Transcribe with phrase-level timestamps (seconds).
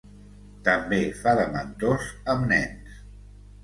[0.67, 3.03] També fa de mentors amb nens.